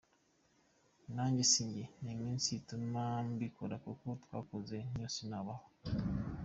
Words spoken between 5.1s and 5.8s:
sinabaho.